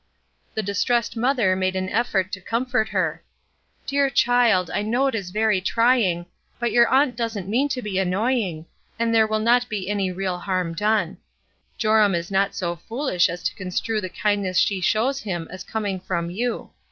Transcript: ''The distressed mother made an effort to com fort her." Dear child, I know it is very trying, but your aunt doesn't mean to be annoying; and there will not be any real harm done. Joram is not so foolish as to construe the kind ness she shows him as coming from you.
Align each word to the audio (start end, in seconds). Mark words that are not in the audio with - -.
''The 0.55 0.63
distressed 0.63 1.15
mother 1.15 1.55
made 1.55 1.75
an 1.75 1.87
effort 1.87 2.31
to 2.31 2.41
com 2.41 2.65
fort 2.65 2.89
her." 2.89 3.21
Dear 3.85 4.09
child, 4.09 4.71
I 4.71 4.81
know 4.81 5.05
it 5.05 5.13
is 5.13 5.29
very 5.29 5.61
trying, 5.61 6.25
but 6.57 6.71
your 6.71 6.87
aunt 6.87 7.15
doesn't 7.15 7.47
mean 7.47 7.69
to 7.69 7.83
be 7.83 7.99
annoying; 7.99 8.65
and 8.97 9.13
there 9.13 9.27
will 9.27 9.37
not 9.37 9.69
be 9.69 9.87
any 9.91 10.11
real 10.11 10.39
harm 10.39 10.73
done. 10.73 11.19
Joram 11.77 12.15
is 12.15 12.31
not 12.31 12.55
so 12.55 12.77
foolish 12.77 13.29
as 13.29 13.43
to 13.43 13.55
construe 13.55 14.01
the 14.01 14.09
kind 14.09 14.41
ness 14.41 14.57
she 14.57 14.81
shows 14.81 15.19
him 15.21 15.47
as 15.51 15.63
coming 15.63 15.99
from 15.99 16.31
you. 16.31 16.71